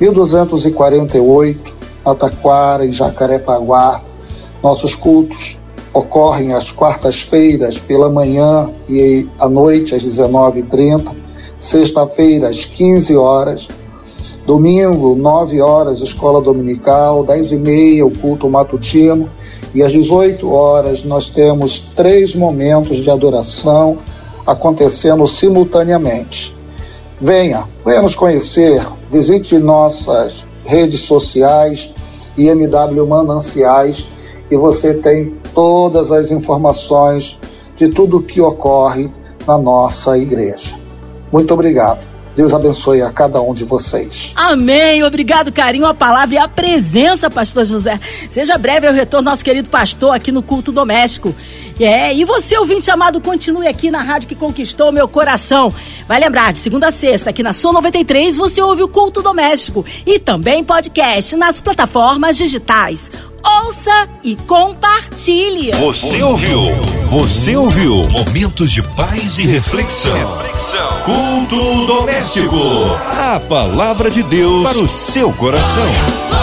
1248, 0.00 1.74
Ataquara, 2.04 2.86
em 2.86 2.92
Jacarepaguá. 2.92 4.00
Nossos 4.62 4.94
cultos 4.94 5.58
ocorrem 5.92 6.52
às 6.52 6.70
quartas-feiras 6.70 7.80
pela 7.80 8.08
manhã 8.08 8.70
e 8.88 9.26
à 9.40 9.48
noite 9.48 9.96
às 9.96 10.04
19h30, 10.04 11.12
sexta-feira 11.58 12.48
às 12.48 12.64
15 12.64 13.16
horas, 13.16 13.68
domingo 14.46 15.16
9 15.16 15.60
horas 15.60 15.98
escola 15.98 16.40
dominical, 16.40 17.24
10h30 17.24 18.06
o 18.06 18.10
culto 18.12 18.48
matutino 18.48 19.28
e 19.74 19.82
às 19.82 19.92
18 19.92 20.50
horas 20.50 21.02
nós 21.02 21.28
temos 21.28 21.80
três 21.80 22.34
momentos 22.34 22.98
de 22.98 23.10
adoração 23.10 23.98
acontecendo 24.46 25.26
simultaneamente. 25.26 26.56
Venha, 27.20 27.64
venha 27.84 28.02
nos 28.02 28.14
conhecer, 28.14 28.86
visite 29.10 29.56
nossas 29.58 30.44
redes 30.64 31.00
sociais, 31.00 31.90
IMW 32.36 33.06
Mananciais, 33.06 34.06
e 34.50 34.56
você 34.56 34.94
tem 34.94 35.34
todas 35.54 36.10
as 36.10 36.30
informações 36.30 37.38
de 37.76 37.88
tudo 37.88 38.18
o 38.18 38.22
que 38.22 38.40
ocorre 38.40 39.10
na 39.46 39.56
nossa 39.56 40.18
igreja. 40.18 40.74
Muito 41.32 41.54
obrigado. 41.54 42.11
Deus 42.34 42.52
abençoe 42.52 43.02
a 43.02 43.10
cada 43.10 43.40
um 43.40 43.52
de 43.52 43.64
vocês. 43.64 44.32
Amém. 44.34 45.02
Obrigado, 45.04 45.52
carinho, 45.52 45.86
a 45.86 45.94
palavra 45.94 46.34
e 46.34 46.38
a 46.38 46.48
presença, 46.48 47.30
pastor 47.30 47.64
José. 47.64 47.98
Seja 48.30 48.56
breve 48.56 48.88
o 48.88 48.92
retorno 48.92 49.30
nosso 49.30 49.44
querido 49.44 49.68
pastor 49.68 50.14
aqui 50.14 50.32
no 50.32 50.42
culto 50.42 50.72
doméstico. 50.72 51.34
É, 51.84 52.14
e 52.14 52.24
você, 52.24 52.56
ouvinte 52.56 52.90
amado, 52.90 53.20
continue 53.20 53.66
aqui 53.66 53.90
na 53.90 54.02
rádio 54.02 54.28
que 54.28 54.34
conquistou 54.34 54.92
meu 54.92 55.08
coração. 55.08 55.74
Vai 56.06 56.20
lembrar, 56.20 56.52
de 56.52 56.60
segunda 56.60 56.88
a 56.88 56.90
sexta, 56.92 57.30
aqui 57.30 57.42
na 57.42 57.52
Sua 57.52 57.72
93, 57.72 58.36
você 58.36 58.62
ouve 58.62 58.84
o 58.84 58.88
culto 58.88 59.20
doméstico 59.20 59.84
e 60.06 60.18
também 60.18 60.62
podcast 60.62 61.34
nas 61.34 61.60
plataformas 61.60 62.36
digitais. 62.36 63.10
Ouça 63.44 64.08
e 64.22 64.36
compartilhe. 64.36 65.72
Você 65.72 66.22
ouviu? 66.22 66.60
Você 67.06 67.56
ouviu? 67.56 68.02
Momentos 68.10 68.70
de 68.70 68.82
paz 68.82 69.38
e 69.38 69.42
reflexão. 69.42 70.14
reflexão. 70.14 71.02
Culto 71.02 71.86
doméstico. 71.86 72.56
A 73.18 73.40
palavra 73.40 74.08
de 74.08 74.22
Deus 74.22 74.70
para 74.70 74.82
o 74.84 74.88
seu 74.88 75.32
coração. 75.32 76.41